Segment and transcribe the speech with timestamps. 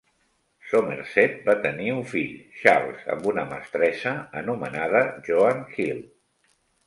[0.69, 6.01] Somerset va tenir un fill, Charles, amb una mestressa anomenada Joan Hill.